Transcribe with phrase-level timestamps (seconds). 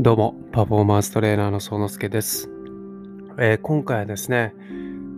[0.00, 2.48] どうも、パフォーマンストレーナーの総之助です。
[3.36, 4.54] えー、今回はですね、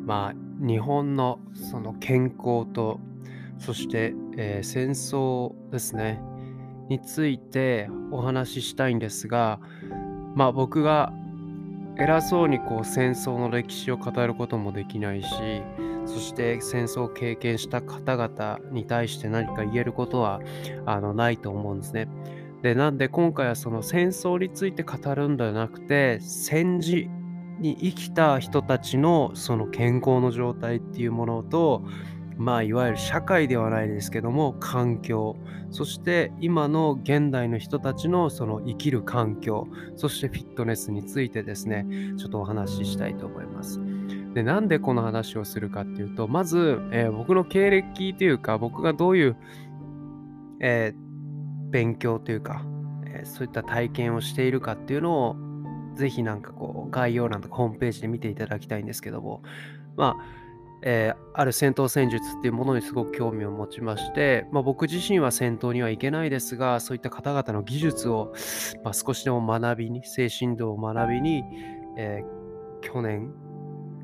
[0.07, 2.99] まあ、日本のその健康と、
[3.59, 6.23] そして、えー、戦争ですね、
[6.89, 9.61] についてお話ししたいんですが、
[10.35, 11.13] まあ、僕が
[11.99, 15.29] 偉そうにこう戦争の歴史を語ることもできないし、
[16.07, 20.41] そして戦争を経験した方々に対して何か言えることは
[20.87, 22.09] あのないと思うんですね。
[22.63, 27.09] で、なんで今回はその戦争について語るんではなくて、戦時
[27.59, 31.85] に生きた人たちのその健康の状態っていうものと、
[32.41, 35.37] まあいわゆる社会ではないですけども環境
[35.71, 41.85] そして今の現代の人たちのその生きる環境そしてフィットネスについてですね
[42.17, 43.79] ちょっとお話ししたいと思います。
[44.33, 49.37] でなんでこの話をするかっていうとまず、えー、僕の経歴というか僕がどういう、
[50.61, 51.10] えー
[51.71, 52.65] 勉強というか、
[53.07, 55.37] えー、そういった体験をしているかっていうのを、
[55.95, 59.43] ぜひなんかこう、概要欄とかホームページで見ていただきたいんですけども、
[59.97, 60.41] まあ、
[60.83, 68.33] えー、ある戦闘戦術っていうものにすごく興味を持ちまして、まあ、僕自身は戦闘には行けないですが、そういった方々の技術を、
[68.83, 71.45] まあ、少しでも学びに、精神度を学びに、
[71.97, 73.33] えー、去年、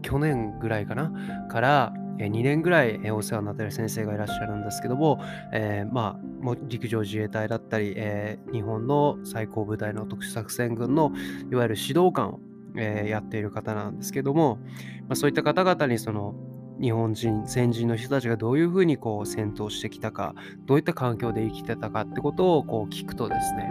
[0.02, 1.12] 去年ぐらいかな、
[1.48, 5.20] から、2年ぐらいお世話になっている先生がいらっしゃるんですけども、
[5.52, 11.12] えー、まあ、陸上自衛隊だったり、えー、日本の最高部隊の特殊作戦軍の
[11.50, 12.40] いわゆる指導官を、
[12.76, 14.58] えー、やっている方なんですけども、
[15.02, 16.34] まあ、そういった方々にその
[16.80, 20.34] 日本人、先人の人たちがどういうふうにこう戦闘してきたか、
[20.66, 23.70] どういった環境で生きてたかってことをこう聞くとですね、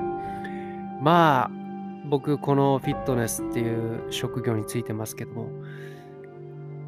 [1.01, 1.51] まあ、
[2.09, 5.49] 僕、このフィットネスっていう職業についてますけども、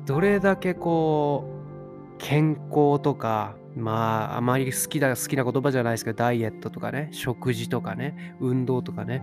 [0.07, 1.43] どれだけこ
[2.15, 9.21] う健康とかまああまり好きだ好きな言葉じゃないですけどダイエットとかね食事とかね運動とかね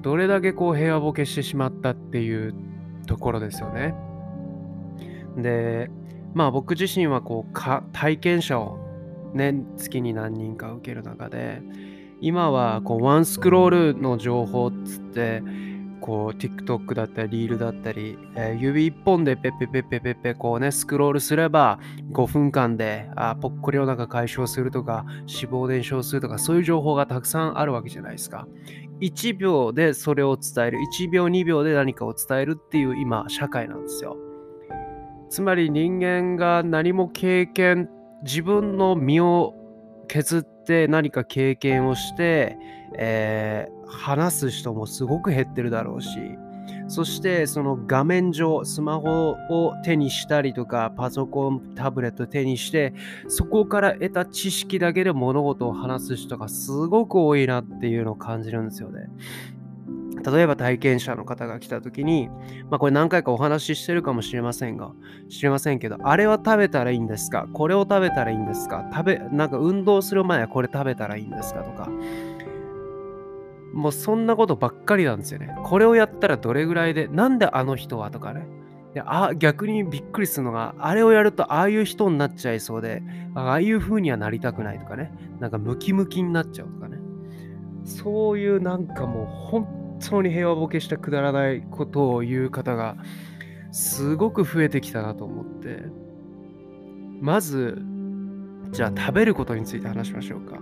[0.00, 2.54] どれだけこう平和ボケしてしまったっていう
[3.06, 3.94] ところですよね。
[5.36, 5.90] で
[6.32, 8.78] まあ僕自身はこうか体験者を
[9.34, 11.60] ね月に何人か受ける中で
[12.22, 15.42] 今はこうワンスクロールの情報っつって
[16.00, 21.78] こう TikTok だったりリールだったり、えー、指一本でペッペペッペペペこうねスクロールすれば
[22.12, 28.46] 5分間であぽっこりお腹解消するとか脂肪燃焼するとかそういう情報がたくさんあるわけじゃないですか
[29.00, 34.16] 1秒でそれを伝える1秒2秒で何かを伝えるっていう今社会なんですよ
[35.30, 37.88] つまり人間が何も経験
[38.24, 39.54] 自分の身を
[40.08, 40.57] 削って
[40.88, 42.58] 何か経験をして、
[42.98, 46.08] えー、話す人もすごく減ってるだろうし
[46.88, 52.94] そしてその画面上スマホを手にしたりとかパソコンタブレット手にして
[53.28, 59.08] そこから得た知識だけで物事を話す人がすごく多いなっていうのを感じるんですよね。
[60.24, 62.28] 例えば体験者の方が来た時に、
[62.70, 64.92] まあこれ何回かお話ししてるかもしれませんが、
[65.28, 67.48] 知りませんけど、あれは食べたらいいんですか？
[67.52, 68.88] これを食べたらいいんですか？
[68.92, 71.90] 食べ、なんか運動する前はこれ食べたらいいんですかとか、
[73.72, 75.54] もうそんなことばっかりなんですよね。
[75.64, 78.46] これをやったらどれぐらいで、なんであの人はとかね。
[78.94, 83.02] であ逆にびっくりするのが、あれをやるとああいう人になっちゃいそうで、
[83.34, 85.12] ああいう風にはなりたくないとかね。
[85.40, 86.96] なんかムキムキになっちゃうとかね。
[87.84, 92.96] そういうなんかもう本当に平和ボケしたくだらないことを言う方が
[93.72, 96.08] すごく増えてきたなと思って。
[97.20, 97.82] まず
[98.70, 100.58] じゃあ食べることについて話しましょうか。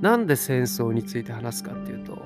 [0.00, 2.18] なんで戦争について話すかっていうと、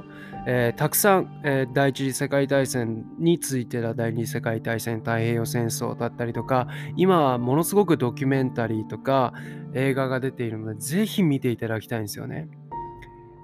[0.47, 6.67] えー、たくさん、えー、第一次世界大戦についてだ第二次世界大戦太平洋戦争だったりとか
[6.97, 9.33] 今はものすごくドキュメンタリーとか
[9.75, 12.49] 映画が出ているのでぜひ見ていただきたいんですよね。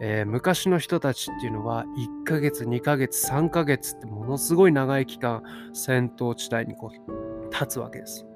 [0.01, 1.85] えー、昔の人たちっていうのは
[2.25, 5.43] 1ヶ月2ヶ月3ヶ月ってものすごい長い期間
[5.73, 8.27] 戦闘地帯にこう立つわけです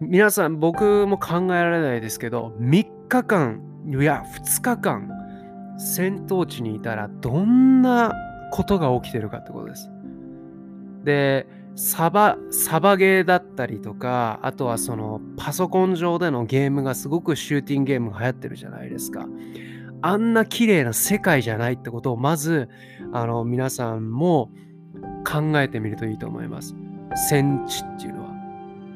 [0.00, 5.10] 皆さん僕も考えられないですけど3日間いや2日間
[5.78, 8.12] 戦闘地にいたらどんな
[8.52, 9.90] ことが起きてるかってことです
[11.02, 11.46] で
[11.76, 19.26] サバ、サバゲーだったりとか、あとはそのパソコン上でのゲームがすごくシューティングゲームが流行ってるじゃないですか。
[20.02, 22.68] あんな綺麗な世界じゃないってことをまず
[23.12, 24.50] あの皆さんも
[25.26, 26.74] 考えてみるといいと思います。
[27.28, 28.34] 戦地っていうのは。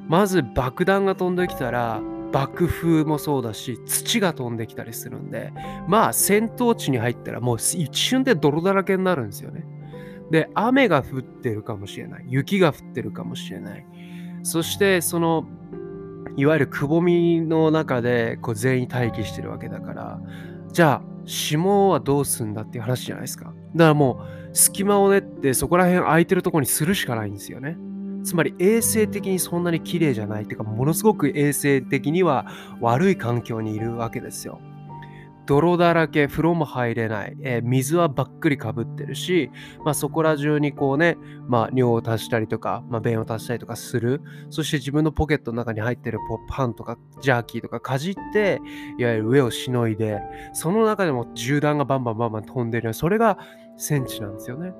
[0.09, 2.03] まず爆弾が飛んできたら
[2.33, 5.53] 爆風もそうだし土が飛んできたりするんで
[5.87, 9.65] まあ戦闘地に入ったらもう一瞬で泥だらけになるんですよね。
[10.31, 13.85] で雨が降ってるかもしれない雪が降ってるかもしれない
[14.43, 15.45] そしてその
[16.37, 20.21] いわゆるくぼみの中でこう全員待機してるわけだから
[20.73, 23.47] じゃあ指紋はどうすんだっていう話じゃないですか。
[23.47, 27.77] だからもう隙間を練ってそこら辺空いてるところにするしかないんですよね。
[28.25, 32.47] つまり衛生的にそんなに綺麗じゃないっていうかものすごく衛生的には
[32.81, 34.61] 悪い環境にいるわけですよ。
[35.47, 39.51] 泥だらけ、風呂も入れない、えー、水はばっくりかぶってるし、
[39.85, 41.17] まあ、そこら中にこうね、
[41.49, 44.21] まあ、尿を足したりとか、まあ、便を足したりとかする。
[44.51, 48.61] そして自分のポケットの中に入ってるパンとかジャーキーとかかじって、
[48.99, 50.21] いわゆる上をしのいで、
[50.53, 53.39] その中でも銃弾がバンバンバンバン飛んでるそれが
[53.77, 54.73] 戦地なんですよね。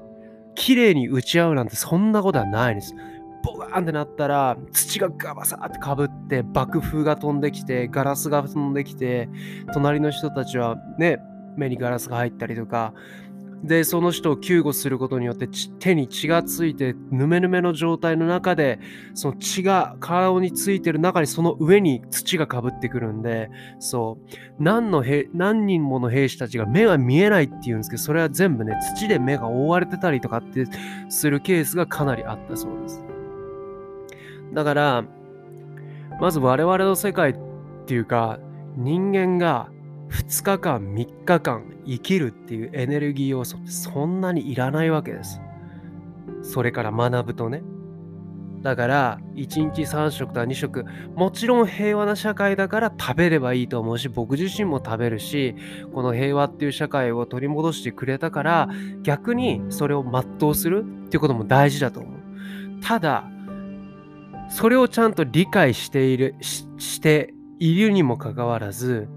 [0.55, 2.95] 綺麗に打ち合うなんてそんなことはないです。
[3.43, 9.29] ボガーンってなったら土がガバサーってかぶって爆風が飛んできてガラスが飛んできて
[9.73, 11.19] 隣の人たちはね
[11.57, 12.95] 目にガラスが入ったりとか
[13.63, 15.49] でその人を救護することによって
[15.79, 18.81] 手に血がついてぬめぬめの状態の中で
[19.15, 25.05] その血が顔についてる中にその上に土がかぶってくるんでそう何の
[25.35, 30.65] 何人もの兵士たちが目が見えないっていうんですけどそれは全部ね土で目が覆われてたりとかって
[31.11, 33.10] するケースがかなりあったそうです。
[34.53, 35.05] だから、
[36.21, 37.39] まず我々の世界っ
[37.87, 38.39] ていうか、
[38.77, 39.69] 人間が
[40.11, 45.41] 2日間、3日間生きるっていうエネルギー要素ってそんなにいらないわけです。
[46.43, 47.63] それから学ぶとね。
[48.63, 55.55] だから、1日3食とか2食、もちろん平和な社会だから食べればいいと思うし、僕自身も食べるし、
[55.95, 58.69] この平和っていう社会を取り戻してくれたから、
[59.03, 62.13] 逆にそれを全うするっていうことも大事だと思う。
[62.83, 63.31] ただ、
[64.51, 69.09] それをちゃんと理解しているししているにもかかわらず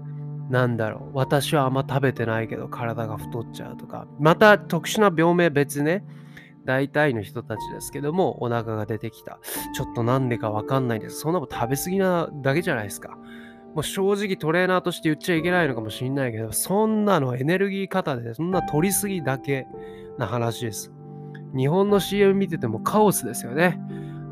[0.50, 6.04] なんだろう私はあんま食べてないけど体が太っちゃうとかまた特殊な病名別ね
[6.64, 9.38] 大体の人たちですけどもお腹が出てきた。
[9.74, 11.20] ちょっとなんでかわかんないです。
[11.20, 13.18] そんなこと食べ過ぎなだけじゃないですか。
[13.74, 19.66] もう正直トレーナーとして言っちゃいけないのかもしんないけどそんなのエネルギー型でそんな取りすぎだけ
[20.18, 20.92] な話です。
[21.56, 23.78] 日本の CM 見ててもカオスですよね。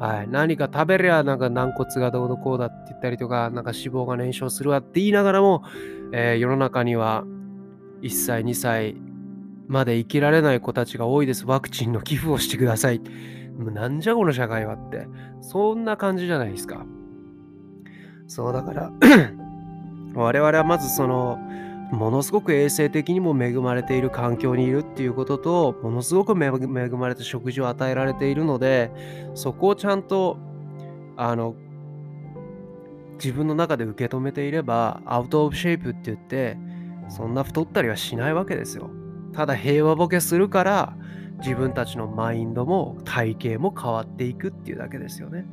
[0.02, 5.62] はい、何か食べりゃなんか軟骨がどうのこうだって言ったりとか、なんか脂肪が燃焼するわって言いながらも、
[6.12, 7.22] えー、世の中には
[8.02, 8.96] 1歳、2歳
[9.68, 11.46] まで生きられない子たちが多いです。
[11.46, 12.98] ワクチンの寄付をしてください。
[13.56, 15.06] もうなんじゃこの社会はって。
[15.40, 16.84] そんな感じじゃないですか。
[18.26, 18.90] そうだから
[20.16, 21.38] 我々はまずその、
[21.92, 28.90] ものすごく衛生的にも恵まれている環境にいるっていうこととものすごく恵まれた食事を与えられているので
[29.34, 30.38] そこをちゃんと
[31.18, 31.54] あの
[33.14, 36.56] 自分の中で受け止めていればアウト・オブ・シェイプって言って
[37.08, 38.90] そんな太ったりはしないわけですよ。
[39.34, 40.96] ただ平和ボケするから
[41.40, 45.44] 自分たちのマインドも体型も変わっていくっていうだけですよね。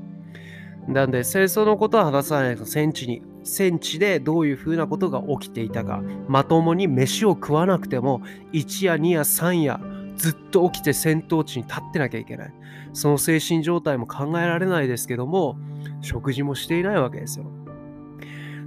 [0.88, 6.01] なんで戦争のことは話さないと戦地に戦地でどういうふうなことが起きていたか。
[6.27, 8.21] まともに飯を食わなくても
[8.53, 9.80] 1夜2夜3夜
[10.15, 12.53] ずっと起きて戦闘地に立ってなきゃいけない。
[12.94, 15.57] その精神状態も考えられないですけども
[16.01, 17.45] 食事もしていないわけですよ。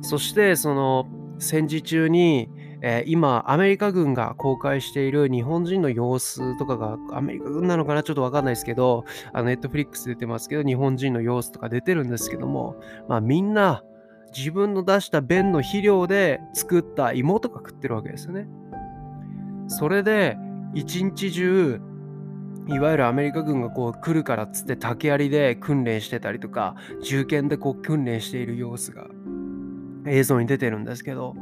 [0.01, 1.07] そしてその
[1.39, 2.49] 戦時中に
[2.85, 8.03] えー、今、アメリカ軍が公開している日本人の様子とかが、アメリカ軍なのかな？
[8.03, 12.75] ちょっとわかんないですけど、ネットフリックス出てますけど、日本人の様子とか出てるんですけども、
[13.09, 13.85] まあみんな
[14.37, 18.49] 自分の出した便の肥料で作った芋とか食ってるわけですよね。
[19.69, 20.37] それで、
[20.75, 21.81] 一日中、
[22.69, 29.09] いわゆるアメリカ軍がこう来るからっつって竹槍で訓練してたりとか銃剣でこう訓練している様子が
[30.07, 31.35] 映像に出てるんですけど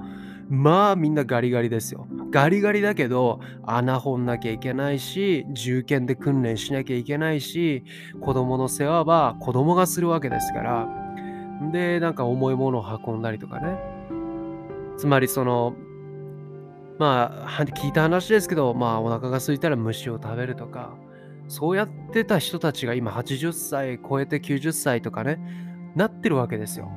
[0.49, 2.09] まあみんなガリガリですよ。
[2.31, 7.85] ガリガリだけど穴掘んなきゃいけないし銃剣で訓練しなきゃいけないし
[8.21, 11.00] 子供の世話は子供がするわけですから
[11.73, 13.79] でなんか重いものを運んだりとかね
[14.97, 15.75] つまりその
[16.99, 20.95] まあ聞いた話ですけどまあお腹が空いたら虫を食べるとか
[21.49, 25.41] そうやってた人たちが今80歳超えて90歳とかね
[25.97, 26.91] なってるわけですよ。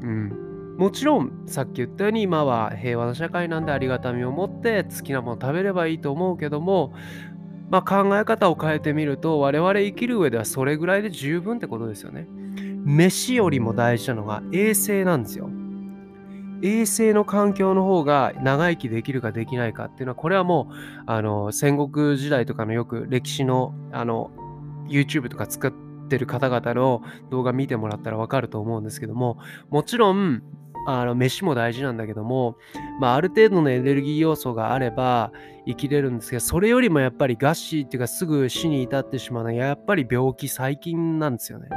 [0.00, 0.76] うん。
[0.78, 6.94] もちろんさっき言ったように今は平和な社会なんでありがたみを持って好きなもの食べればいいと思うけども
[7.72, 12.28] まあ、考え方を変えてみると我々生きる上ではそれぐらいで十分ってことですよね。
[12.84, 15.50] 飯よりも大事なのが衛生なんですよ。
[16.62, 20.74] 衛生の環境の方が長生きできるかできないかっていうのはこれはもう
[21.06, 24.30] あの戦国時代とかのよく歴史のあの
[24.88, 25.72] YouTube とか使っ
[26.08, 29.38] てる方々の動画見てもらったらわかると思うんですけども
[29.70, 30.42] もちろん
[30.86, 32.56] あの飯も大事なんだけども、
[33.00, 35.32] まあ、ある程度のエネルギー要素があれば
[35.66, 41.68] 生きれるんですけどそれよりもやっぱり餓死っていうかすぐ死に至ってしまうのはやっぱり病気細菌なんですよね。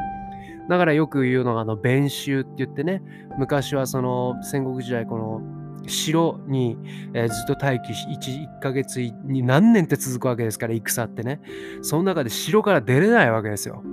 [0.70, 3.02] だからよく言うのがあの弁臭って言ってね
[3.38, 5.42] 昔はその戦国時代この
[5.88, 6.78] 城に、
[7.14, 11.42] えー、ずっと待機し 1, 1ヶ月に何年って続くわけですから戦ってね。
[11.82, 13.84] その中で城から出れないわけですよ。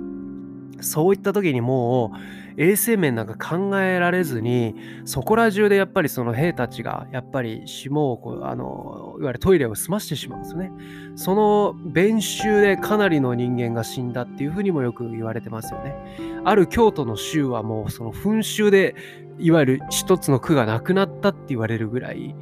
[0.83, 4.75] そういった時にもう衛生面なんか考えられずに
[5.05, 10.71] そこら中でやっぱりその兵たちがやっぱり霜をこうあのいわゆるトイレを済ましてしまうんですね。
[11.15, 15.95] その弁臭でかなりの人間が死んだっていうふうにもよく言われてますよね。
[16.43, 18.95] ある京都の州はもうその噴臭で
[19.39, 22.35] いわゆる一つの区がなくなったって言われるぐらい。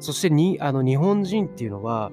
[0.00, 2.10] そしてにあの日本人っていうのは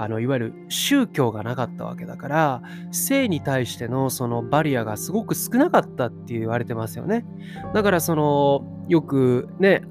[0.00, 2.62] あのいわゆる宗教がなかったわけだから
[2.92, 7.26] 性に対してのそのバリアがすごく少なかったって言われてますよね
[7.74, 9.82] だからそのよくね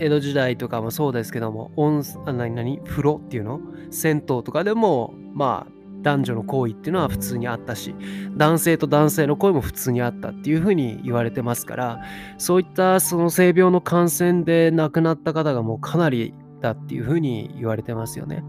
[0.00, 3.60] 江戸時代とかもそうですけども温あ何何風呂っていうの？
[3.90, 7.94] 銭湯とかでもまあ男女の行為っていうのは普通にあったし
[8.36, 12.02] 男性と男性の行為も普通にあったっていうふうに言われてますから
[12.38, 18.42] そういったその性病の感染で亡くなった方がもうかなりだっていうふうに言われてますよね。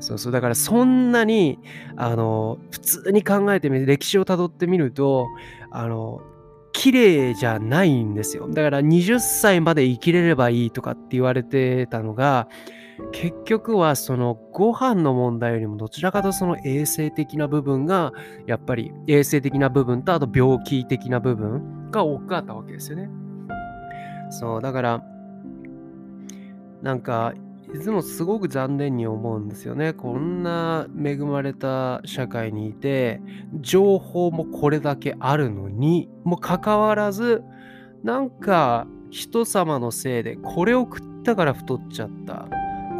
[0.00, 0.32] そうそう。
[0.32, 1.58] だからそんなに、
[1.96, 5.26] あの、普通に考えてみて、歴史をたどってみると、
[5.70, 6.20] あの、
[6.72, 8.48] 綺麗じゃないんですよ。
[8.48, 12.48] だから20歳まで生きれればいいとかって言われてたのが、
[13.12, 18.12] 結局はそのご飯の問題よりもどちらかとその衛生的な部分が
[18.46, 23.08] やっぱり衛生的な部分とあと病気的な部分が多かったわけですよね。
[24.30, 25.04] そうだから
[26.82, 27.34] なんか
[27.74, 29.92] いつもすごく残念に思うんですよね。
[29.92, 33.20] こんな恵まれた社会にいて、
[33.60, 37.42] 情報もこれだけあるのにもかかわらず、
[38.02, 42.48] なんか人様のせいでこれを食ったから太っちゃった。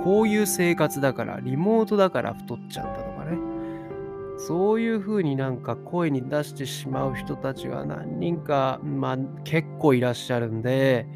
[0.05, 3.39] こういう生活だから、リモートだから太っちゃったとかね。
[4.39, 11.07] そういうふうになんか声に出してしまう人たちが何人か、まあ結構いらっしゃるんで、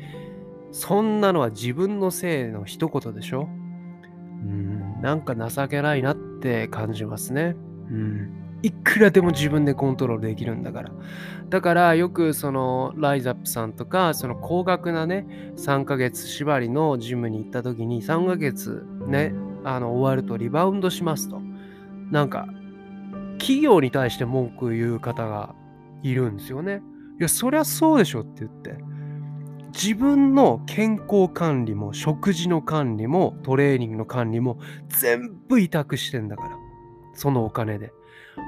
[0.75, 3.49] そんなのは自分のせいの一言でしょ？
[4.43, 7.54] うん、なんか情けないなって感じますね。
[7.88, 8.59] うん。
[8.62, 10.90] いくらでも自分でコントロールできるんだから。
[11.49, 21.40] だからよくそのライザップさんとかその高額なね3ヶ月縛りのジムに行った時に3ヶ月ねあの終わるとリバウンドしますと。
[22.11, 22.49] なんか
[23.38, 25.54] 企業に対して文句言う方が
[26.02, 26.83] いるんですよね。
[27.21, 28.76] いやそりゃそうでしょって言って。
[29.75, 36.57] 自分の健康管理も食事の管理もトレーニングの管理も全部委託してんだから
[37.12, 37.93] そのお金で。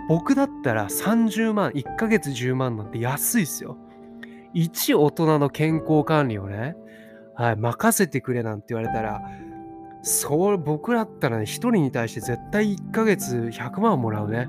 [0.08, 3.76] 僕だったら30万1ヶ月10万なんて安いっすよ。
[4.54, 6.76] 一大人の健康管理をね、
[7.34, 9.20] はい、任せてくれなんて言われたら
[10.02, 14.48] そう僕だったらね1人に対して絶対1ヶ月100万もらうね。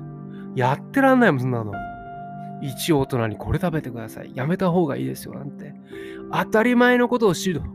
[0.54, 1.72] やってらんないもんそんなの。
[2.62, 4.32] 一大人にこれ食べてください。
[4.34, 5.74] やめた方がいいですよなんて。
[6.32, 7.66] 当たり前のことを指導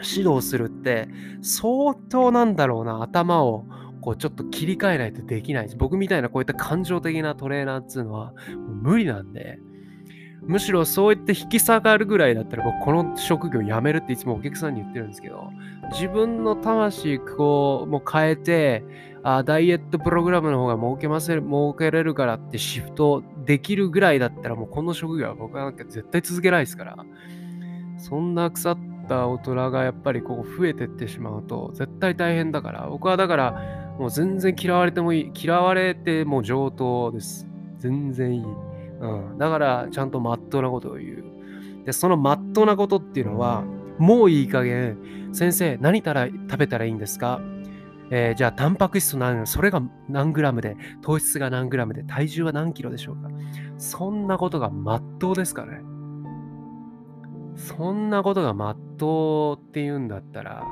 [0.00, 1.08] 指導するって
[1.42, 3.66] 相当なんだろうな頭を
[4.00, 8.32] こうちょっと切り替えないとできないです僕みたいなこういった感情的なトレーナーっていうのは
[8.82, 9.58] 無理なんで。
[10.44, 15.50] むしろそうやって引き下がるぐらいだったらこの職業辞めるっていつもお客さんに言ってるんですけど
[15.92, 18.82] 自分の魂こう変えて
[19.24, 26.96] あダイエットプログラムの方が儲けませ儲けれるからってシフトできるぐらいだったらもうこの職業は僕はなんか絶対続けないですから
[27.98, 35.30] そんな腐った大人がやっぱりこう増えてってしまうと絶対大変だから、僕はだからもう全然嫌われてもいい。
[35.34, 37.46] 嫌われても上等です。
[37.78, 38.44] 全然いい。
[38.44, 39.38] うん。
[39.38, 41.24] だからちゃんとまっとうなことを言う。
[41.84, 43.64] で、そのまっとうなことっていうのは、
[43.98, 44.98] もういい加減、
[45.32, 47.40] 先生、何たら食べたらいいんですか？
[48.10, 53.28] えー、じゃあ、タンパク質何、それが何グラムで、糖質が何グラムで、体重は何キロでしょうか？
[53.78, 55.80] そんなことがまっとうですかね？
[57.56, 60.64] そんなことがまっとうっていうんだったら、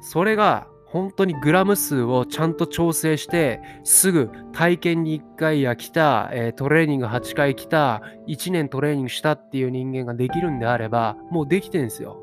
[0.00, 12.20] それが本当にグラム数をちゃんと調整して、すぐ体験に1回や来た、えー、トレーニング8回来た、1年トレーニングしたっていう人間ができるんであれば、もうできてんですよ。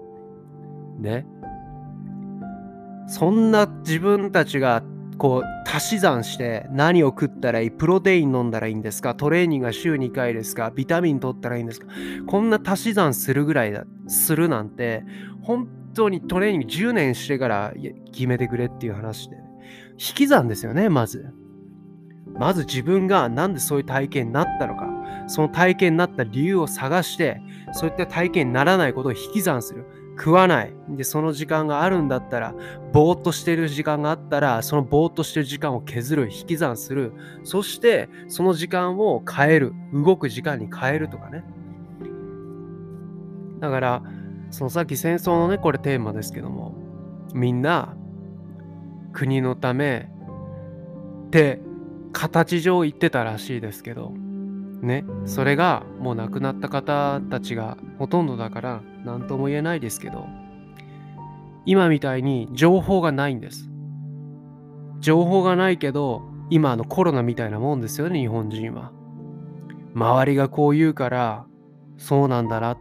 [0.99, 1.25] ね？
[3.11, 4.81] そんな自分たちが
[5.17, 11.87] こう足し算して何を食ったらいいプロテイン飲んだらいいんですかトレーニングが週2回ですかビタミン取ったらいいんですか
[12.25, 15.03] こんな足し算するぐらいだするなんて
[15.43, 17.73] 本当にトレーニング10年してから
[18.13, 19.35] 決めてくれっていう話で。
[19.99, 21.33] 引き算ですよねまず。
[22.33, 24.87] まず自分がなんでそういう体験になったのか。
[25.27, 27.41] その体験になった理由を探して
[27.73, 29.85] そういった体験にならないことを引き算する。
[30.21, 30.73] 食わない。
[30.89, 32.53] で、その時間があるんだったら、
[32.93, 37.13] ぼーっとしてる時間があったら、そのぼーっとしてる時間を削る、引き算する。
[37.43, 39.73] そして、その時間を変える。
[39.93, 41.43] 動く時間に変えるとかね。
[43.59, 44.03] だから、
[44.51, 46.75] そのさっき戦争のね、これテーマですけども、
[47.33, 47.95] みんな
[49.13, 50.09] 国のため
[51.27, 51.61] って
[52.11, 54.11] 形上言ってたらしいですけど
[54.81, 60.27] ねそれがもう亡くなった方たちがほとんどだから何とも言えないですけど
[61.65, 63.69] 今みたいに情報がないんです。
[64.99, 68.91] 情報がないけど今のコロナみたいなもんですよね日本人は。
[69.93, 71.45] 周りがこう言うから
[71.97, 72.77] そうなんだな。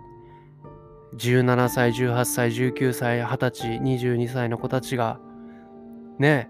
[1.16, 5.18] 17歳18歳19歳20歳22歳の子たちが
[6.18, 6.48] ね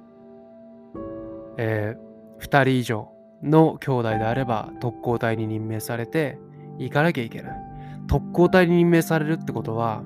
[1.57, 3.11] えー、2人以上
[3.43, 6.39] の兄弟であれば特攻隊に任命されて
[6.79, 7.60] 行かなきゃいけない。
[8.11, 10.03] 特攻隊に任命されるってことは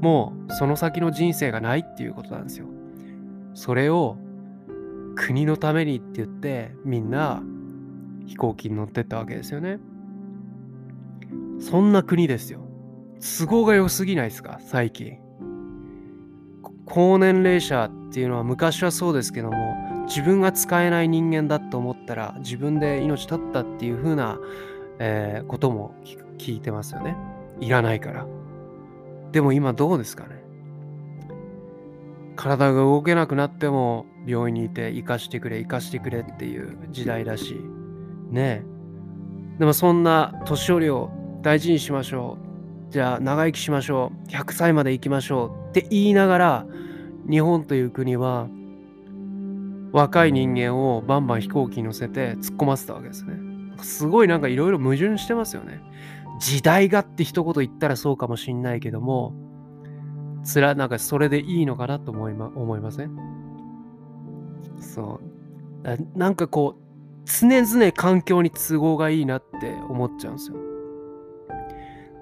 [0.00, 2.66] もうその先の人生がないっていうことなんですよ。
[3.54, 4.16] それを
[5.14, 7.40] 国のためにって言ってみんな
[8.26, 9.78] 飛行機に乗ってったわけですよね。
[11.60, 12.66] そんな国ですよ。
[13.38, 14.58] 都合が良すぎないですか？
[14.58, 15.18] 最近。
[16.84, 24.40] 高年齢者っていうのは昔はそうですけども自分が使えない人間だと思ったら自分で命絶ったっていう風な、
[24.98, 27.16] えー、ことも聞聞いてますよね。
[27.60, 28.26] いらないから。
[29.34, 30.44] でも今どうですかね
[32.36, 37.56] 体が動けなくなっても病院にいて生かしてくれ生かしてくれっていう時代だし
[38.30, 41.10] ねえでもそんな年寄りを
[41.42, 42.38] 大事にしましょ
[42.88, 46.66] うじゃあ長生きしましょう100歳まで生きましょうって言いながら
[47.28, 48.48] 日本という国は
[49.90, 53.34] 若い人間をバンバン飛行機に乗せて突っ込ませたわけですね。
[53.82, 55.80] すごいなんかいろいろ矛盾してますよね。
[56.38, 59.34] 時代がって一言言ったらそうかもしんないけども、
[60.42, 63.16] つら、なんかそれでいいのかなと思いま思いません？
[64.80, 65.20] そ
[65.84, 66.18] う。
[66.18, 66.82] なんかこう、
[67.24, 70.56] 常々環境に都合がいいなって思っちゃうんですよ。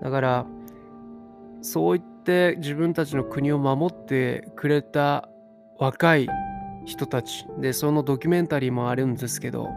[0.02, 0.47] だから、
[1.61, 5.28] そう言って自分たちの国を守ってくれた
[5.78, 6.28] 若い
[6.84, 9.69] 人たちでそのドキュメンタリーもあるんですけど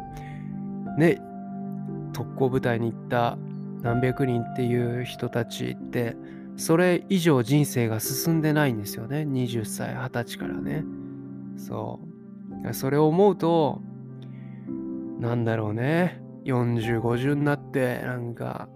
[0.97, 1.21] ね
[2.13, 3.37] 特攻部隊に行った
[3.85, 6.17] 何百人っていう人たちって
[6.57, 9.19] それ以上人生が進んでないんですよね。
[9.19, 10.83] 20歳20歳からね。
[11.55, 11.99] そ
[12.63, 12.73] う。
[12.73, 13.81] それを思うと
[15.19, 16.19] なんだろうね。
[16.45, 18.69] 4050になってなんか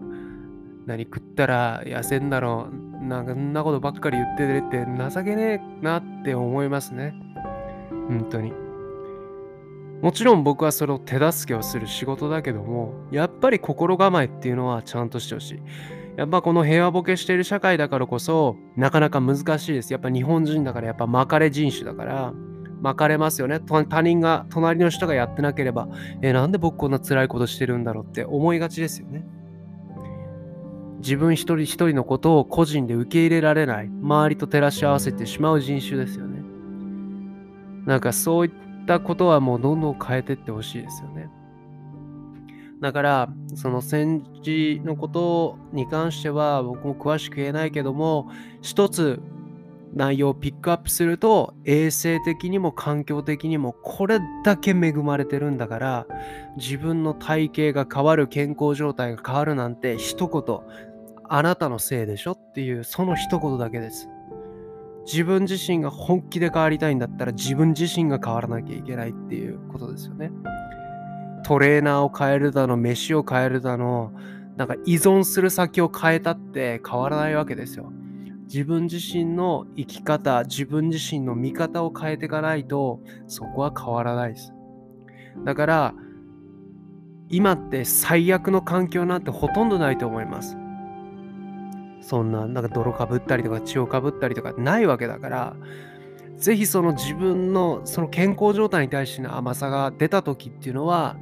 [0.85, 3.03] 何食ったら痩せんだろう。
[3.03, 7.15] なんかんなことばっかり言っててって情けねえなって思いますね。
[8.09, 8.68] 本当に。
[10.01, 15.59] もちろん僕はそれを手助けをする仕事だけども、やっぱり心構えっていうのはちゃんとしてほしい。
[16.15, 19.91] やっぱこの平和ボケしている社会だからこそ、なかなか難しいです。
[19.91, 22.33] やっぱ日本人だから、やっぱ巻かれ人種だから、
[22.81, 23.59] 巻かれますよね。
[23.59, 25.89] 他人が、隣の人がやってなければ、
[26.21, 29.25] え、なんで僕こんな辛いことしてるんだろうって思いがちですよね。
[30.99, 36.41] 自分一人一人のことを個人で受け入れられない、周りと照らし合わせてしまう人種ですよね。
[37.85, 41.29] なんかそういったたことはもうどんどん変えてってほしいですよね。
[42.81, 48.29] だから、その戦時のことに関しては僕も詳しく言えないけども、
[48.61, 49.21] 一つ
[49.93, 56.07] 内容をピックアップすると、衛生的にも環境的にもこれだけ恵まれてるんだから、
[56.57, 60.59] 自分の体型が変わる、健康状態が変わるなんて一言、
[61.27, 64.09] あなたのせいでしょっていう、その一言だけです。
[65.11, 70.31] 自分自身が本気で変わりたいんだったら自分自身が変わらなきゃいけないっていうことですよね。
[71.43, 74.13] トレーナーを変えるだの、飯を変えるだの、
[74.55, 77.91] なんか依存する先を変えたって変わらないわけですよ。
[78.43, 84.53] 自分自身の生き方、自分自身の見方を変えていかないと、そこは変わらないです。
[85.43, 85.93] だから、
[87.29, 90.55] 今って最悪の環境なんてほとんどないと思います。
[92.09, 95.55] そんな、なんか泥かぶったりとか血をかぶったりとかないわけだから、
[96.37, 101.17] ぜひその自分のその健康状態に対しての甘さが出た時っていうのは、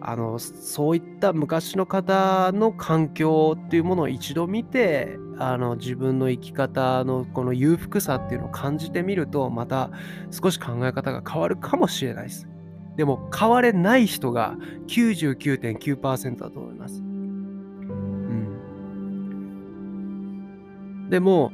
[0.00, 9.90] あのそういった昔の方の環境っていうものを一度見てあの自分の生き方のこの裕福さっていうのを感じてみるとまた
[10.30, 12.48] 少し考え方が変わるかもしれないです。
[12.96, 14.56] でも変われない人が
[14.88, 17.05] 99.9%だと思います。
[21.08, 21.52] でも、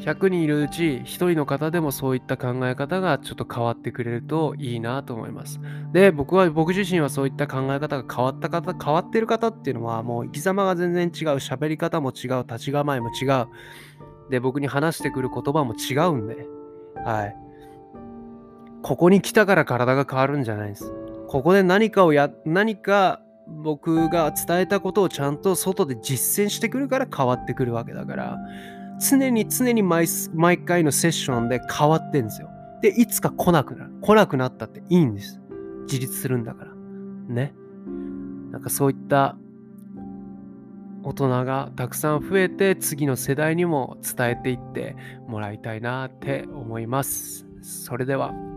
[0.00, 5.60] 100人いるうち1人の方でもそういった考え方がちょっと変わってくれるといいなと思います。
[5.92, 13.48] で、僕は、僕自身はそういった考え方が変わった方、変わってる方っていうのはもう生き様が全然違う、喋り方も違う、立ち構えも違う。
[14.30, 16.46] で、僕に話してくる言葉も違うんで、
[17.04, 17.36] はい。
[18.82, 20.90] ここに来たから体が変わるんじゃないです。
[21.28, 28.38] ここで何かをや、何か僕が伝えたことをちゃんと外で実践してくるから変わってくるわけだから
[29.00, 30.06] 常に常に毎
[30.64, 32.50] 回のセッションで変わってんですよ。
[32.82, 33.92] で、いつか来なくなる。
[34.00, 35.40] 来なくなったっていいんです。
[35.82, 36.74] 自立するんだから。
[37.28, 37.54] ね。
[38.50, 39.36] なんかそういった
[41.02, 47.46] 大人がたくさん増えて次の世代にも伝えていってもらいたいなって思います。
[47.62, 48.49] それでは。